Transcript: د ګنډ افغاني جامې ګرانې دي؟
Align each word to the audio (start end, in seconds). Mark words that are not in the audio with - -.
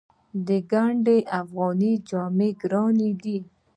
د 0.47 0.49
ګنډ 0.71 1.05
افغاني 1.39 1.93
جامې 2.09 2.49
ګرانې 2.61 3.09
دي؟ 3.23 3.37